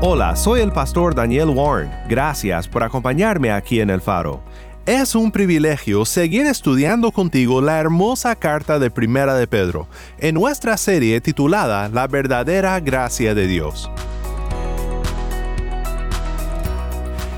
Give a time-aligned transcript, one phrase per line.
[0.00, 1.90] Hola, soy el pastor Daniel Warren.
[2.08, 4.40] Gracias por acompañarme aquí en El Faro.
[4.86, 9.88] Es un privilegio seguir estudiando contigo la hermosa carta de Primera de Pedro,
[10.20, 13.90] en nuestra serie titulada La verdadera gracia de Dios.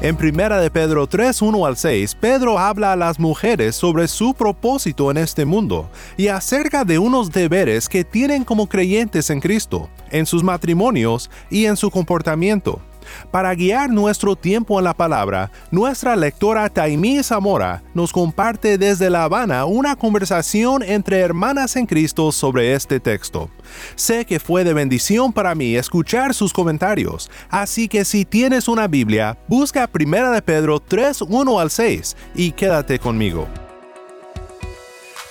[0.02, 4.32] En Primera de Pedro 3, 1 al 6, Pedro habla a las mujeres sobre su
[4.32, 9.90] propósito en este mundo y acerca de unos deberes que tienen como creyentes en Cristo,
[10.10, 12.80] en sus matrimonios y en su comportamiento.
[13.30, 19.24] Para guiar nuestro tiempo en la palabra, nuestra lectora Taimí Zamora nos comparte desde La
[19.24, 23.50] Habana una conversación entre hermanas en Cristo sobre este texto.
[23.94, 28.88] Sé que fue de bendición para mí escuchar sus comentarios, así que si tienes una
[28.88, 33.46] Biblia, busca 1 de Pedro 3, 1 al 6 y quédate conmigo.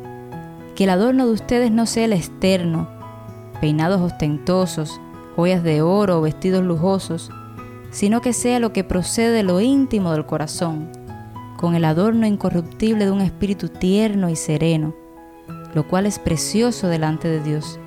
[0.75, 2.89] Que el adorno de ustedes no sea el externo,
[3.61, 5.01] peinados ostentosos,
[5.37, 7.31] joyas de oro o vestidos lujosos,
[7.91, 10.89] sino que sea lo que procede de lo íntimo del corazón
[11.61, 14.95] con el adorno incorruptible de un espíritu tierno y sereno,
[15.75, 17.79] lo cual es precioso delante de Dios.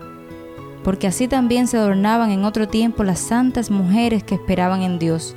[0.84, 5.36] Porque así también se adornaban en otro tiempo las santas mujeres que esperaban en Dios,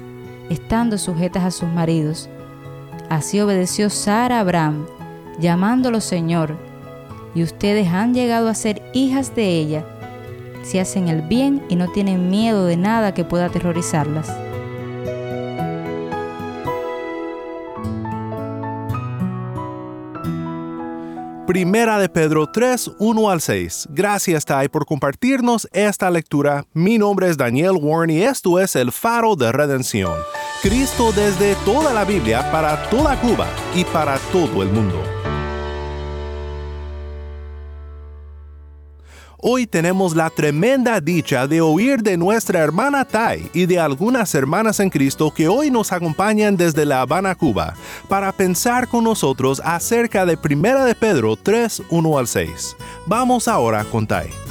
[0.51, 2.29] estando sujetas a sus maridos.
[3.09, 4.87] Así obedeció Sara a Abraham,
[5.39, 6.57] llamándolo Señor,
[7.35, 9.85] y ustedes han llegado a ser hijas de ella,
[10.63, 14.46] si hacen el bien y no tienen miedo de nada que pueda aterrorizarlas.
[21.47, 23.89] Primera de Pedro 3, 1 al 6.
[23.91, 26.65] Gracias, Tai, por compartirnos esta lectura.
[26.75, 30.15] Mi nombre es Daniel Warren y esto es el Faro de Redención.
[30.61, 33.47] Cristo desde toda la Biblia para toda Cuba
[33.77, 35.16] y para todo el mundo.
[39.39, 44.81] Hoy tenemos la tremenda dicha de oír de nuestra hermana Tai y de algunas hermanas
[44.81, 47.75] en Cristo que hoy nos acompañan desde La Habana, Cuba,
[48.09, 52.77] para pensar con nosotros acerca de 1 de Pedro 3, 1 al 6.
[53.07, 54.46] Vamos ahora con Tai.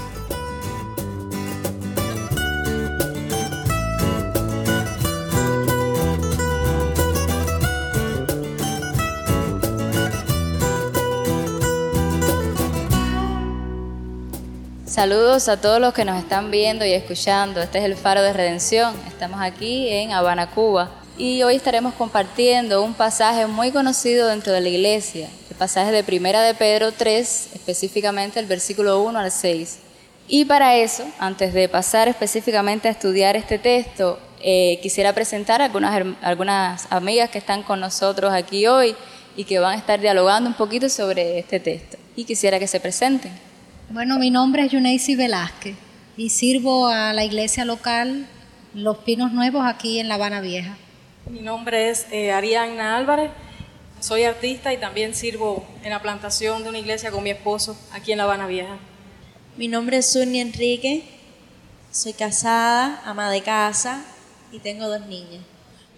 [14.96, 17.62] Saludos a todos los que nos están viendo y escuchando.
[17.62, 18.96] Este es el Faro de Redención.
[19.10, 20.90] Estamos aquí en Habana, Cuba.
[21.18, 26.02] Y hoy estaremos compartiendo un pasaje muy conocido dentro de la iglesia, el pasaje de
[26.06, 29.80] Primera de Pedro 3, específicamente el versículo 1 al 6.
[30.30, 35.66] Y para eso, antes de pasar específicamente a estudiar este texto, eh, quisiera presentar a
[35.66, 38.96] algunas, algunas amigas que están con nosotros aquí hoy
[39.36, 41.98] y que van a estar dialogando un poquito sobre este texto.
[42.16, 43.45] Y quisiera que se presenten.
[43.90, 45.76] Bueno, mi nombre es Yuneisi Velázquez
[46.18, 48.26] y sirvo a la iglesia local
[48.74, 50.76] Los Pinos Nuevos aquí en La Habana Vieja.
[51.30, 53.30] Mi nombre es eh, Arianna Álvarez,
[54.00, 58.12] Soy artista y también sirvo en la plantación de una iglesia con mi esposo aquí
[58.12, 58.76] en La Habana Vieja.
[59.56, 61.04] Mi nombre es Sonia Enrique,
[61.92, 64.04] soy casada, ama de casa
[64.52, 65.44] y tengo dos niñas.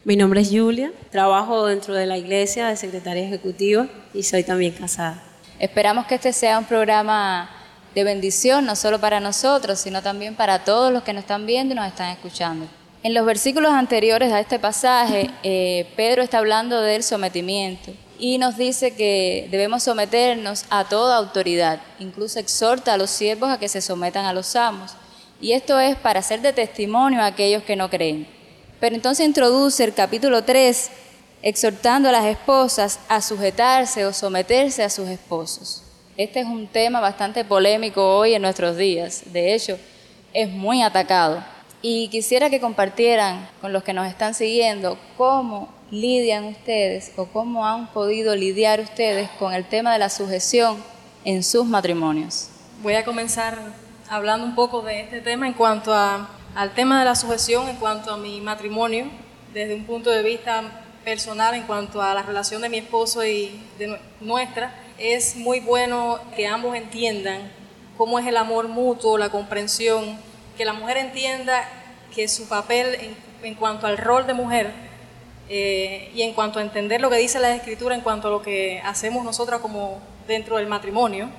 [0.04, 4.74] Mi nombre es Julia, trabajo dentro de la iglesia de secretaria ejecutiva y soy también
[4.74, 5.24] casada.
[5.58, 7.57] Esperamos que este sea un programa
[7.98, 11.74] de bendición, no solo para nosotros, sino también para todos los que nos están viendo
[11.74, 12.68] y nos están escuchando.
[13.02, 18.56] En los versículos anteriores a este pasaje, eh, Pedro está hablando del sometimiento y nos
[18.56, 23.82] dice que debemos someternos a toda autoridad, incluso exhorta a los siervos a que se
[23.82, 24.92] sometan a los amos.
[25.42, 28.28] Y esto es para ser de testimonio a aquellos que no creen.
[28.80, 30.92] Pero entonces introduce el capítulo 3
[31.42, 35.87] exhortando a las esposas a sujetarse o someterse a sus esposos.
[36.18, 39.22] Este es un tema bastante polémico hoy en nuestros días.
[39.28, 39.78] De hecho,
[40.34, 41.44] es muy atacado.
[41.84, 47.68] Y quisiera que compartieran con los que nos están siguiendo cómo lidian ustedes o cómo
[47.68, 50.84] han podido lidiar ustedes con el tema de la sujeción
[51.24, 52.50] en sus matrimonios.
[52.82, 53.60] Voy a comenzar
[54.10, 57.76] hablando un poco de este tema en cuanto a al tema de la sujeción en
[57.76, 59.06] cuanto a mi matrimonio,
[59.54, 60.64] desde un punto de vista
[61.06, 66.20] personal en cuanto a la relación de mi esposo y de nuestra, es muy bueno
[66.36, 67.52] que ambos entiendan
[67.98, 70.18] cómo es el amor mutuo, la comprensión,
[70.58, 71.68] que la mujer entienda
[72.14, 74.72] que su papel en, cuanto al rol de mujer
[75.50, 78.42] eh, y en cuanto a entender lo que dice la escritura en cuanto a lo
[78.42, 81.30] que hacemos nosotras como dentro del matrimonio,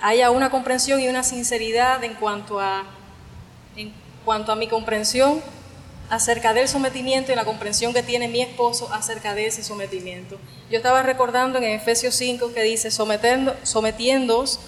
[0.00, 2.84] haya una comprensión y una sinceridad en cuanto a
[4.24, 5.40] cuanto a mi comprensión
[6.12, 10.36] acerca del sometimiento y la comprensión que tiene mi esposo acerca de ese sometimiento.
[10.70, 14.60] Yo estaba recordando en Efesios 5 que dice, sometiéndoos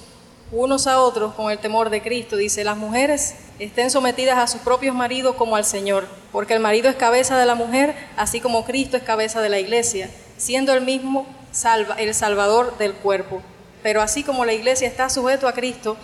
[0.50, 2.38] unos a otros con el temor de Cristo.
[2.38, 6.88] Dice, las mujeres estén sometidas a sus propios maridos como al Señor, porque el marido
[6.88, 10.08] es cabeza de la mujer, así como Cristo es cabeza de la iglesia,
[10.38, 13.42] siendo el mismo salva, el salvador del cuerpo.
[13.82, 15.98] Pero así como la iglesia está sujeto a Cristo,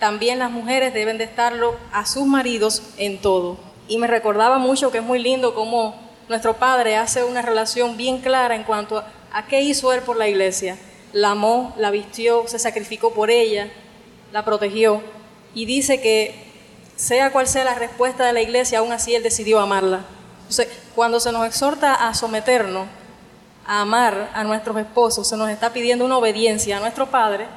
[0.00, 3.69] también las mujeres deben de estarlo a sus maridos en todo.
[3.90, 5.96] Y me recordaba mucho que es muy lindo cómo
[6.28, 9.02] nuestro padre hace una relación bien clara en cuanto
[9.32, 10.78] a, qué hizo él por la iglesia.
[11.12, 13.68] La amó, la vistió, se sacrificó por ella,
[14.30, 15.02] la protegió.
[15.54, 16.36] Y dice que
[16.94, 20.04] sea cual sea la respuesta de la iglesia, aún así él decidió amarla.
[20.42, 22.86] Entonces, cuando se nos exhorta a someternos,
[23.66, 27.48] a amar a nuestros esposos, se nos está pidiendo una obediencia a nuestro Padre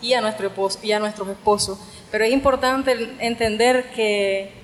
[0.00, 0.50] y a, nuestro
[0.82, 1.78] y a nuestros esposos.
[2.10, 4.63] Pero es importante entender que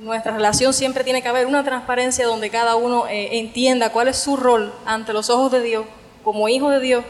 [0.00, 4.16] nuestra relación siempre tiene que haber una transparencia donde cada uno eh, entienda cuál es
[4.16, 5.84] su rol ante los ojos de Dios,
[6.24, 7.04] como hijo de Dios,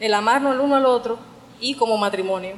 [0.00, 1.18] el amarnos el uno al otro
[1.60, 2.54] y como matrimonio.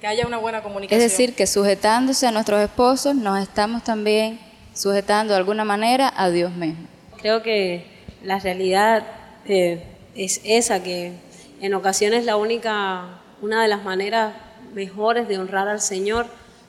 [0.00, 1.00] Que haya una buena comunicación.
[1.02, 4.40] Es decir, que sujetándose a nuestros esposos, nos estamos también
[4.72, 6.86] sujetando de alguna manera a Dios mismo.
[7.20, 7.84] Creo que
[8.22, 9.06] la realidad
[9.44, 9.84] eh,
[10.14, 11.12] es esa, que
[11.60, 14.34] en ocasiones la única una de las maneras
[14.72, 16.26] mejores de honrar al Señor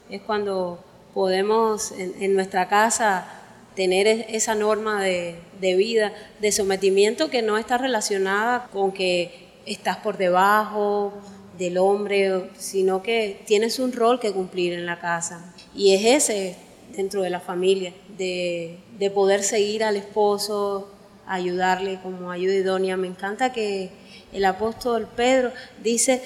[0.09, 3.27] es cuando podemos en, nuestra casa
[3.75, 10.17] tener esa norma de, vida, de sometimiento que no está relacionada con que estás por
[10.17, 11.13] debajo
[11.57, 15.53] del hombre, sino que tienes un rol que cumplir en la casa.
[15.75, 16.55] Y es ese
[16.95, 20.89] dentro de la familia, de, de poder seguir al esposo,
[21.27, 22.97] ayudarle como ayuda idónea.
[22.97, 23.89] Me encanta que
[24.33, 25.51] el apóstol Pedro
[25.81, 26.21] dice,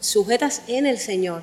[0.00, 1.42] sujetas en el Señor.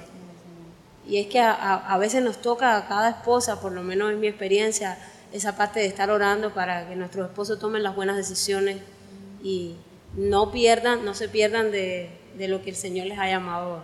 [1.10, 4.28] Y es que a, veces nos toca a cada esposa, por lo menos en mi
[4.28, 5.00] experiencia,
[5.34, 8.78] esa parte de estar orando para que nuestros esposos tomen las buenas decisiones
[9.44, 9.76] y
[10.16, 13.82] no pierdan, no se pierdan de, de lo que el Señor les ha llamado.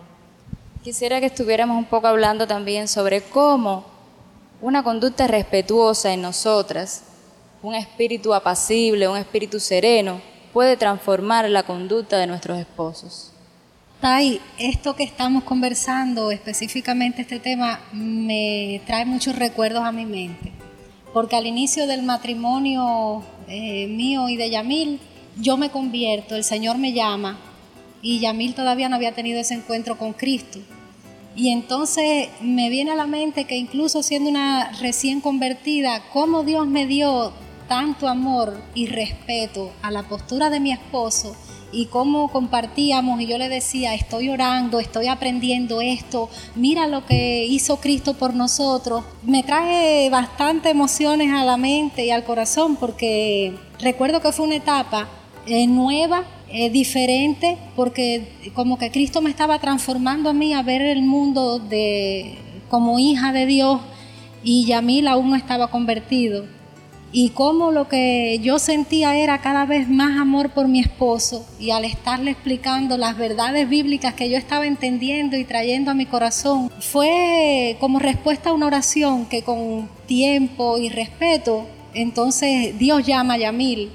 [0.83, 3.85] Quisiera que estuviéramos un poco hablando también sobre cómo
[4.61, 7.05] una conducta respetuosa en nosotras,
[7.63, 10.21] un espíritu apacible, un espíritu sereno,
[10.53, 13.31] puede transformar la conducta de nuestros esposos.
[14.01, 20.51] Tai, esto que estamos conversando, específicamente este tema, me trae muchos recuerdos a mi mente.
[21.13, 24.99] Porque al inicio del matrimonio eh, mío y de Yamil,
[25.37, 27.37] yo me convierto, el Señor me llama
[28.01, 30.59] y Yamil todavía no había tenido ese encuentro con Cristo.
[31.35, 36.67] Y entonces me viene a la mente que incluso siendo una recién convertida, cómo Dios
[36.67, 37.31] me dio
[37.67, 41.35] tanto amor y respeto a la postura de mi esposo
[41.71, 47.45] y cómo compartíamos y yo le decía, estoy orando, estoy aprendiendo esto, mira lo que
[47.45, 53.53] hizo Cristo por nosotros, me trae bastante emociones a la mente y al corazón porque
[53.79, 55.07] recuerdo que fue una etapa
[55.47, 60.81] eh, nueva, eh, diferente, porque como que Cristo me estaba transformando a mí a ver
[60.81, 62.37] el mundo de,
[62.69, 63.81] como hija de Dios
[64.43, 66.45] y Yamil aún no estaba convertido.
[67.17, 71.71] Y cómo lo que yo sentía era cada vez más amor por mi esposo y
[71.71, 76.69] al estarle explicando las verdades bíblicas que yo estaba entendiendo y trayendo a mi corazón,
[76.81, 83.37] fue como respuesta a una oración que con tiempo y respeto, entonces Dios llama a
[83.37, 83.91] Yamil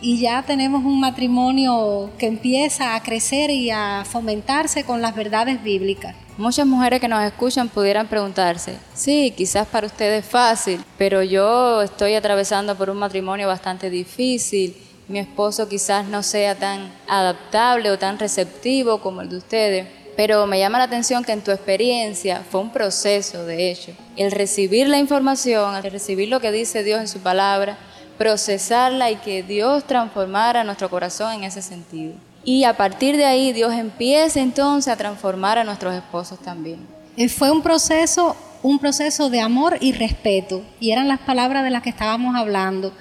[0.00, 5.62] y ya tenemos un matrimonio que empieza a crecer y a fomentarse con las verdades
[5.62, 6.16] bíblicas.
[6.40, 11.82] Muchas mujeres que nos escuchan pudieran preguntarse, sí, quizás para ustedes es fácil, pero yo
[11.82, 14.74] estoy atravesando por un matrimonio bastante difícil,
[15.06, 20.46] mi esposo quizás no sea tan adaptable o tan receptivo como el de ustedes, pero
[20.46, 24.88] me llama la atención que en tu experiencia fue un proceso, de hecho, el recibir
[24.88, 27.76] la información, el recibir lo que dice Dios en su palabra,
[28.16, 32.14] procesarla y que Dios transformara nuestro corazón en ese sentido.
[32.44, 36.86] Y a partir de ahí Dios empieza entonces a transformar a nuestros esposos también.
[37.16, 41.70] Eh, fue un proceso, un proceso de amor y respeto, y eran las palabras de
[41.70, 42.92] las que estábamos hablando.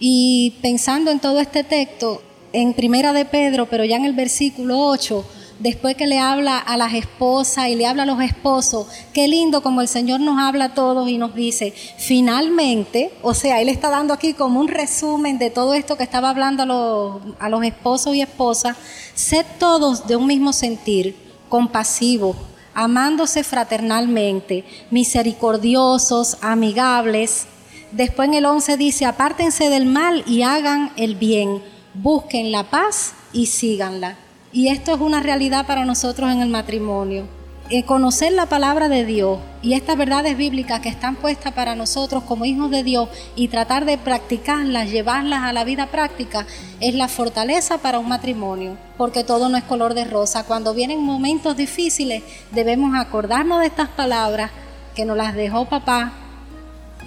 [0.00, 4.78] Y pensando en todo este texto, en Primera de Pedro, pero ya en el versículo
[4.80, 5.24] 8,
[5.58, 9.62] después que le habla a las esposas y le habla a los esposos, qué lindo
[9.62, 13.90] como el Señor nos habla a todos y nos dice, finalmente, o sea, Él está
[13.90, 17.64] dando aquí como un resumen de todo esto que estaba hablando a los, a los
[17.64, 18.76] esposos y esposas,
[19.14, 21.16] sed todos de un mismo sentir,
[21.48, 22.36] compasivos,
[22.74, 27.46] amándose fraternalmente, misericordiosos, amigables.
[27.90, 31.62] Después en el 11 dice, apártense del mal y hagan el bien,
[31.94, 34.27] busquen la paz y síganla.
[34.50, 37.26] Y esto es una realidad para nosotros en el matrimonio.
[37.70, 42.22] Eh, conocer la palabra de Dios y estas verdades bíblicas que están puestas para nosotros
[42.22, 46.46] como hijos de Dios y tratar de practicarlas, llevarlas a la vida práctica,
[46.80, 50.44] es la fortaleza para un matrimonio, porque todo no es color de rosa.
[50.44, 54.50] Cuando vienen momentos difíciles, debemos acordarnos de estas palabras
[54.94, 56.14] que nos las dejó papá,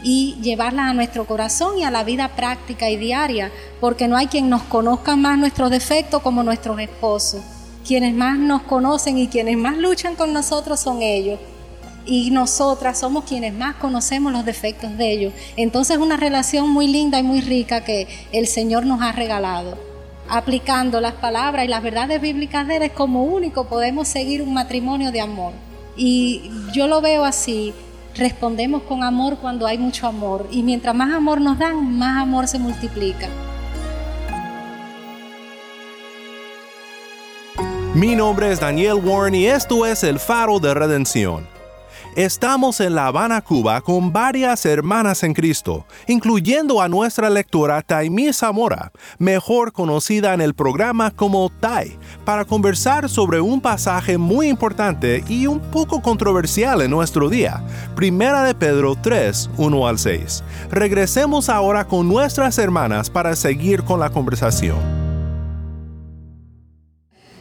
[0.04, 4.28] y llevarlas a nuestro corazón y a la vida práctica y diaria, porque no hay
[4.28, 7.42] quien nos conozca más nuestros defectos como nuestros esposos.
[7.86, 11.40] Quienes más nos conocen y quienes más luchan con nosotros son ellos.
[12.06, 15.34] Y nosotras somos quienes más conocemos los defectos de ellos.
[15.56, 19.78] Entonces es una relación muy linda y muy rica que el Señor nos ha regalado.
[20.28, 25.12] Aplicando las palabras y las verdades bíblicas de Él como único podemos seguir un matrimonio
[25.12, 25.54] de amor.
[25.96, 27.74] Y yo lo veo así,
[28.16, 30.48] respondemos con amor cuando hay mucho amor.
[30.52, 33.28] Y mientras más amor nos dan, más amor se multiplica.
[37.94, 41.61] Mi nombre es Daniel Warren y esto es El Faro de Redención.
[42.16, 48.34] Estamos en La Habana, Cuba, con varias hermanas en Cristo, incluyendo a nuestra lectora Taimí
[48.34, 55.24] Zamora, mejor conocida en el programa como Tai, para conversar sobre un pasaje muy importante
[55.30, 57.64] y un poco controversial en nuestro día,
[57.96, 60.44] Primera de Pedro 3, 1 al 6.
[60.70, 64.80] Regresemos ahora con nuestras hermanas para seguir con la conversación.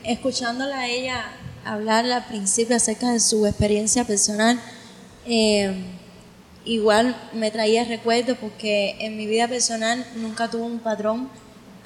[0.05, 1.25] Escuchándola a ella
[1.65, 4.61] hablar al principio acerca de su experiencia personal,
[5.27, 5.75] eh,
[6.65, 11.29] igual me traía recuerdos porque en mi vida personal nunca tuve un patrón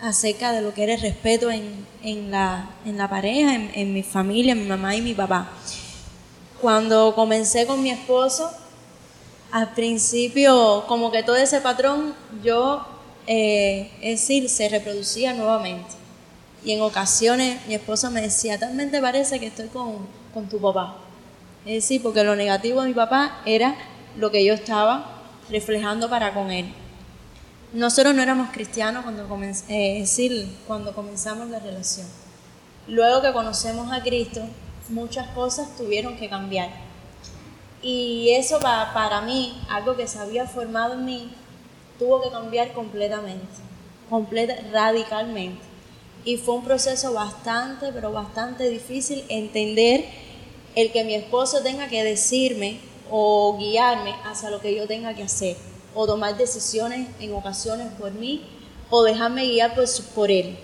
[0.02, 4.02] acerca de lo que era el respeto en, en, la, en pareja, en, en mi
[4.02, 5.50] familia, mi mamá y mi papá.
[6.60, 8.50] Cuando comencé con mi esposo,
[9.50, 12.84] al principio como que todo ese patrón yo,
[13.26, 16.03] eh, es decir, se reproducía nuevamente.
[16.64, 20.97] Y en ocasiones mi esposo me decía, talmente parece que estoy con, con tu papá.
[21.66, 23.76] Es decir, porque lo negativo de mi papá era
[24.16, 26.73] lo que yo estaba reflejando para con él.
[27.73, 29.26] Nosotros no éramos cristianos cuando,
[29.68, 32.06] eh, decir, cuando comenzamos la relación.
[32.87, 34.42] Luego que conocemos a Cristo,
[34.88, 36.71] muchas cosas tuvieron que cambiar.
[37.83, 41.33] Y eso para, para mí, algo que se había formado en mí,
[41.99, 43.47] tuvo que cambiar completamente,
[44.09, 45.73] completa, radicalmente.
[46.24, 50.04] Y fue un proceso bastante, pero bastante difícil entender
[50.74, 52.78] el que mi esposo tenga que decirme
[53.10, 55.56] o guiarme hacia lo que yo tenga que hacer,
[55.94, 58.42] o tomar decisiones en ocasiones por mí,
[58.90, 60.56] o dejarme guiar por, por él.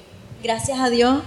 [0.42, 1.22] Gracias a Dios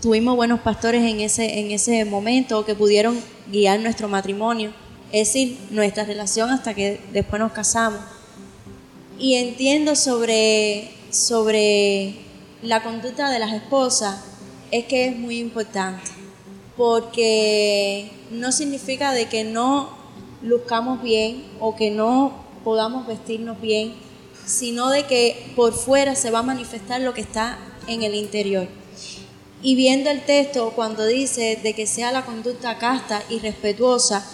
[0.00, 3.20] tuvimos buenos pastores en ese, en ese momento que pudieron
[3.50, 4.72] guiar nuestro matrimonio,
[5.10, 8.00] es decir, nuestra relación hasta que después nos casamos.
[9.18, 12.25] Y entiendo sobre, sobre
[12.62, 14.20] la conducta de las esposas,
[14.70, 16.10] es que es muy importante,
[16.76, 19.90] porque no significa de que no
[20.42, 23.94] luzcamos bien o que no podamos vestirnos bien,
[24.44, 28.68] sino de que por fuera se va a manifestar lo que está en el interior.
[29.62, 34.24] Y viendo el texto, cuando dice de que sea la conducta casta y respetuosa,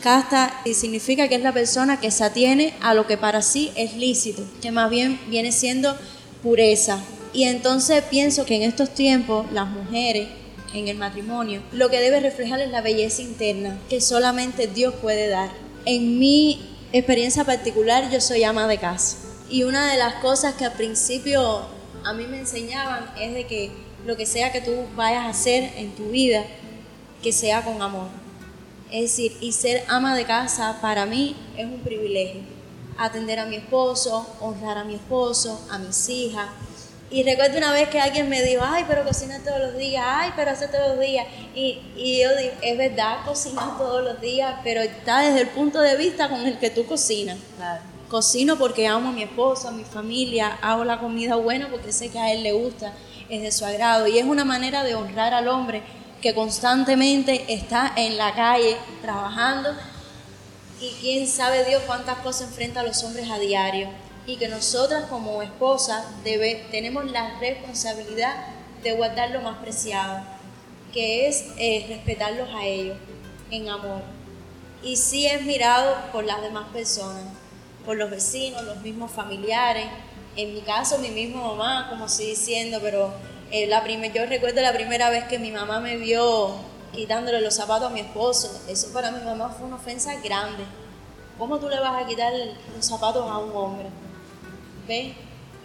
[0.00, 3.94] Casta significa que es la persona que se atiene a lo que para sí es
[3.96, 5.94] lícito, que más bien viene siendo
[6.42, 6.98] pureza.
[7.32, 10.28] Y entonces pienso que en estos tiempos las mujeres
[10.74, 15.28] en el matrimonio lo que debe reflejar es la belleza interna que solamente Dios puede
[15.28, 15.50] dar.
[15.84, 19.16] En mi experiencia particular yo soy ama de casa
[19.48, 21.62] y una de las cosas que al principio
[22.04, 23.70] a mí me enseñaban es de que
[24.06, 26.44] lo que sea que tú vayas a hacer en tu vida,
[27.22, 28.20] que sea con amor
[28.90, 32.42] es decir, y ser ama de casa para mí es un privilegio.
[32.98, 36.48] Atender a mi esposo, honrar a mi esposo, a mis hijas.
[37.12, 40.30] Y recuerdo una vez que alguien me dijo, ay, pero cocina todos los días, ay,
[40.36, 41.26] pero hace todos los días.
[41.56, 45.80] Y, y yo digo, es verdad, cocinas todos los días, pero está desde el punto
[45.80, 47.36] de vista con el que tú cocinas.
[48.08, 52.10] Cocino porque amo a mi esposo, a mi familia, hago la comida buena porque sé
[52.10, 52.92] que a él le gusta,
[53.28, 54.06] es de su agrado.
[54.06, 55.82] Y es una manera de honrar al hombre
[56.22, 59.70] que constantemente está en la calle trabajando
[60.80, 63.88] y quién sabe Dios cuántas cosas enfrenta a los hombres a diario
[64.30, 68.36] y que nosotras como esposas tenemos la responsabilidad
[68.80, 70.20] de guardar lo más preciado,
[70.92, 72.96] que es eh, respetarlos a ellos
[73.50, 74.02] en amor.
[74.84, 77.24] Y sí es mirado por las demás personas,
[77.84, 79.86] por los vecinos, los mismos familiares,
[80.36, 83.12] en mi caso mi misma mamá, como estoy diciendo, pero
[83.50, 83.84] eh, la
[84.14, 86.54] yo recuerdo la primera vez que mi mamá me vio
[86.92, 88.62] quitándole los zapatos a mi esposo.
[88.68, 90.62] Eso para mi mamá fue una ofensa grande.
[91.36, 92.32] ¿Cómo tú le vas a quitar
[92.76, 93.88] los zapatos a un hombre?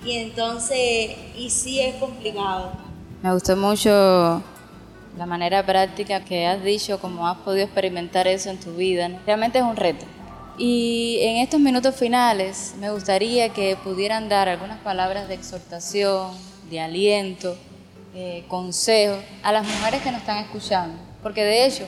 [0.03, 2.71] Y entonces, y sí es complicado.
[3.23, 4.43] Me gustó mucho
[5.17, 9.09] la manera práctica que has dicho, cómo has podido experimentar eso en tu vida.
[9.25, 10.05] Realmente es un reto.
[10.57, 16.31] Y en estos minutos finales me gustaría que pudieran dar algunas palabras de exhortación,
[16.69, 17.57] de aliento,
[18.13, 20.97] eh, consejos a las mujeres que nos están escuchando.
[21.21, 21.85] Porque de hecho,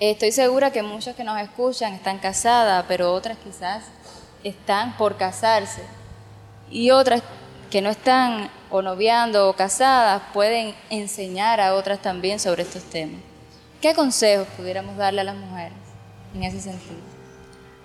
[0.00, 3.84] estoy segura que muchas que nos escuchan están casadas, pero otras quizás
[4.48, 5.82] están por casarse.
[6.70, 7.22] Y otras
[7.70, 13.20] que no están o noviando o casadas pueden enseñar a otras también sobre estos temas.
[13.80, 15.78] ¿Qué consejos pudiéramos darle a las mujeres
[16.34, 16.96] en ese sentido?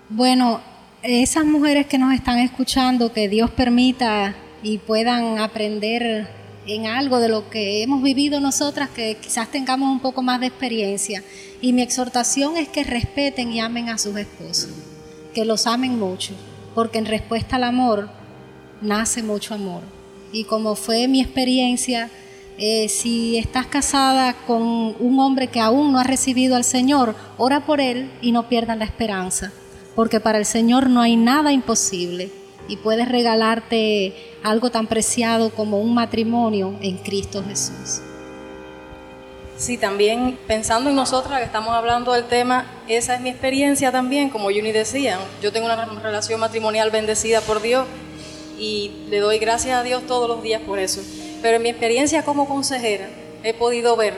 [0.09, 0.61] Bueno,
[1.03, 6.29] esas mujeres que nos están escuchando, que Dios permita y puedan aprender
[6.67, 10.47] en algo de lo que hemos vivido nosotras que quizás tengamos un poco más de
[10.47, 11.23] experiencia.
[11.59, 14.69] Y mi exhortación es que respeten y amen a sus esposos,
[15.33, 16.33] que los amen mucho,
[16.73, 18.09] porque en respuesta al amor
[18.81, 19.81] nace mucho amor.
[20.31, 22.09] Y como fue mi experiencia,
[22.57, 27.65] eh, si estás casada con un hombre que aún no ha recibido al Señor, ora
[27.65, 29.51] por él y no pierdan la esperanza,
[29.95, 32.31] porque para el Señor no hay nada imposible
[32.67, 38.01] y puedes regalarte algo tan preciado como un matrimonio en Cristo Jesús.
[39.61, 44.31] Sí, también pensando en nosotras que estamos hablando del tema, esa es mi experiencia también,
[44.31, 47.85] como Juni decía, yo tengo una relación matrimonial bendecida por Dios
[48.57, 51.01] y le doy gracias a Dios todos los días por eso.
[51.43, 53.07] Pero en mi experiencia como consejera
[53.43, 54.15] he podido ver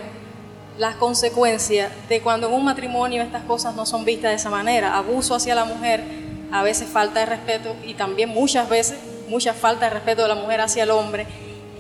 [0.78, 4.96] las consecuencias de cuando en un matrimonio estas cosas no son vistas de esa manera,
[4.96, 6.06] abuso hacia la mujer,
[6.54, 10.36] a veces falta de respeto y también muchas veces mucha falta de respeto de la
[10.36, 11.28] mujer hacia el hombre.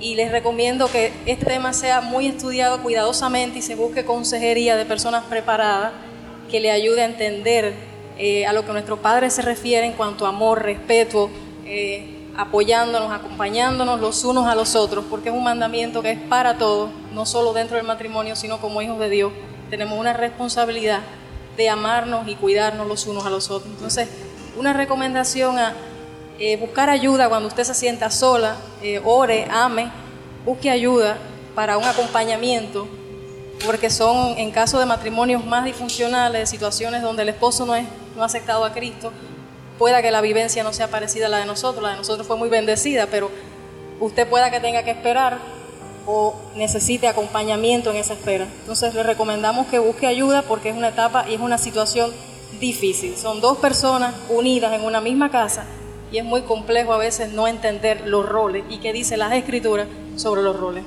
[0.04, 4.84] Y les recomiendo que este tema sea muy estudiado cuidadosamente y se busque consejería de
[4.84, 5.94] personas preparadas
[6.52, 7.74] que le ayude a entender
[8.18, 11.30] eh, a lo que nuestro Padre se refiere en cuanto a amor, respeto,
[11.66, 16.58] eh, apoyándonos, acompañándonos los unos a los otros, porque es un mandamiento que es para
[16.58, 19.32] todos, no solo dentro del matrimonio, sino como hijos de Dios.
[19.70, 21.00] Tenemos una responsabilidad
[21.56, 23.72] de amarnos y cuidarnos los unos a los otros.
[23.72, 24.10] Entonces,
[24.58, 25.74] una recomendación a
[26.46, 29.90] eh, buscar ayuda cuando usted se sienta sola, eh, ore, ame,
[30.44, 31.18] busque ayuda
[31.56, 32.86] para un acompañamiento,
[33.66, 37.86] porque son en caso de matrimonios más disfuncionales, situaciones donde el esposo no, es,
[38.18, 39.14] no ha aceptado a Cristo,
[39.80, 42.36] pueda que la vivencia no sea parecida a la de nosotros, la de nosotros fue
[42.36, 43.32] muy bendecida, pero
[44.02, 45.38] usted pueda que tenga que esperar
[46.06, 48.50] o necesite acompañamiento en esa espera.
[48.60, 52.12] Entonces le recomendamos que busque ayuda porque es una etapa y es una situación
[52.60, 53.16] difícil.
[53.16, 55.64] Son dos personas unidas en una misma casa
[56.14, 59.88] y es muy complejo a veces no entender los roles y qué dice las escrituras
[60.16, 60.84] sobre los roles.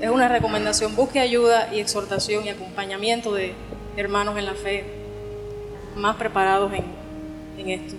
[0.00, 3.52] Es una recomendación, busque ayuda y exhortación y acompañamiento de
[3.98, 4.84] hermanos en la fe
[5.96, 6.84] más preparados en,
[7.58, 7.94] en esto.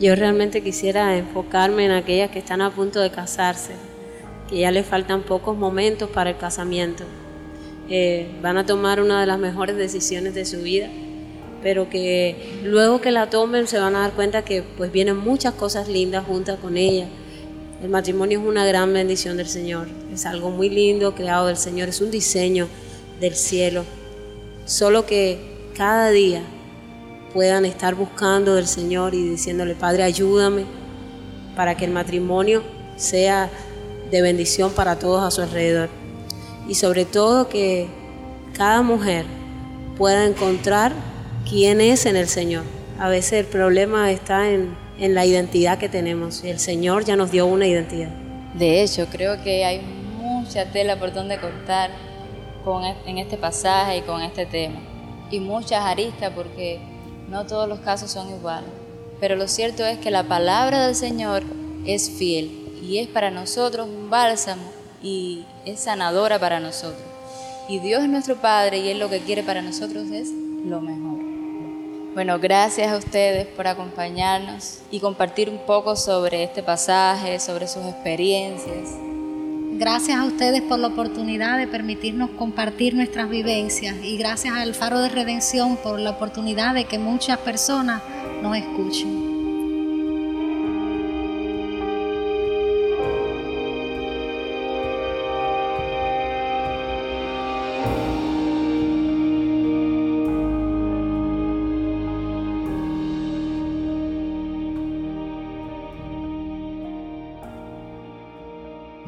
[0.00, 3.72] Yo realmente quisiera enfocarme en aquellas que están a punto de casarse,
[4.48, 7.04] que ya les faltan pocos momentos para el casamiento.
[7.90, 10.88] Eh, van a tomar una de las mejores decisiones de su vida
[11.66, 15.52] pero que luego que la tomen se van a dar cuenta que pues vienen muchas
[15.52, 17.08] cosas lindas juntas con ella.
[17.82, 21.88] El matrimonio es una gran bendición del Señor, es algo muy lindo creado del Señor,
[21.88, 22.68] es un diseño
[23.18, 23.84] del cielo.
[24.64, 25.40] Solo que
[25.76, 26.44] cada día
[27.34, 30.66] puedan estar buscando del Señor y diciéndole, Padre, ayúdame
[31.56, 32.62] para que el matrimonio
[32.94, 33.50] sea
[34.12, 35.88] de bendición para todos a su alrededor.
[36.68, 37.88] Y sobre todo que
[38.56, 39.26] cada mujer
[39.98, 41.15] pueda encontrar
[41.48, 42.64] quién es en el Señor.
[42.98, 47.16] A veces el problema está en, en la identidad que tenemos y el Señor ya
[47.16, 48.10] nos dio una identidad.
[48.54, 49.80] De hecho, creo que hay
[50.18, 51.90] mucha tela por donde cortar
[52.64, 54.80] con, e, en este pasaje y con este tema.
[55.30, 56.80] Y muchas aristas porque
[57.28, 58.70] no todos los casos son iguales.
[59.20, 61.42] Pero lo cierto es que la palabra del Señor
[61.84, 62.50] es fiel
[62.82, 64.70] y es para nosotros un bálsamo
[65.02, 67.02] y es sanadora para nosotros.
[67.68, 70.30] Y Dios es nuestro Padre y Él lo que quiere para nosotros es
[70.64, 71.15] lo mejor.
[72.16, 77.84] Bueno, gracias a ustedes por acompañarnos y compartir un poco sobre este pasaje, sobre sus
[77.84, 78.88] experiencias.
[79.72, 85.00] Gracias a ustedes por la oportunidad de permitirnos compartir nuestras vivencias y gracias al Faro
[85.00, 88.00] de Redención por la oportunidad de que muchas personas
[88.40, 89.35] nos escuchen.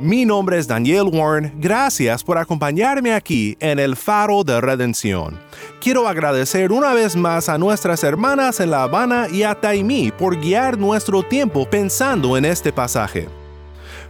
[0.08, 5.38] Mi nombre es Daniel Warren, gracias por acompañarme aquí en el Faro de Redención.
[5.82, 10.40] Quiero agradecer una vez más a nuestras hermanas en La Habana y a Taimí por
[10.40, 13.28] guiar nuestro tiempo pensando en este pasaje.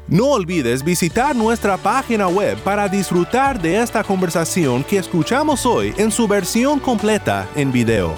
[0.06, 6.12] No olvides visitar nuestra página web para disfrutar de esta conversación que escuchamos hoy en
[6.12, 8.14] su versión completa en video.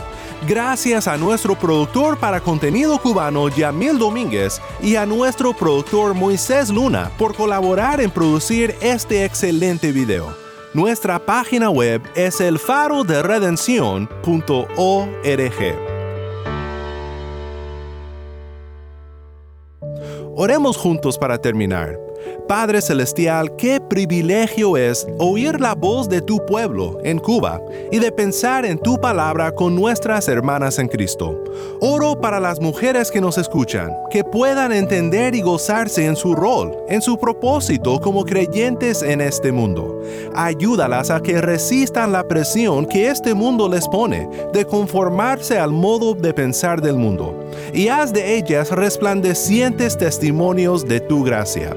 [0.49, 7.11] Gracias a nuestro productor para contenido cubano Yamil Domínguez y a nuestro productor Moisés Luna
[7.19, 10.35] por colaborar en producir este excelente video.
[10.73, 13.21] Nuestra página web es el faro de
[20.37, 21.99] Oremos juntos para terminar.
[22.47, 28.13] Padre Celestial, qué privilegio es oír la voz de tu pueblo en Cuba y de
[28.13, 31.43] pensar en tu palabra con nuestras hermanas en Cristo.
[31.81, 36.75] Oro para las mujeres que nos escuchan, que puedan entender y gozarse en su rol,
[36.89, 40.01] en su propósito como creyentes en este mundo.
[40.35, 46.15] Ayúdalas a que resistan la presión que este mundo les pone de conformarse al modo
[46.15, 47.35] de pensar del mundo,
[47.75, 51.77] y haz de ellas resplandecientes testimonios de tu gracia.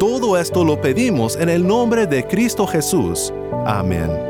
[0.00, 3.32] Todo esto lo pedimos en el nombre de Cristo Jesús.
[3.66, 4.29] Amén.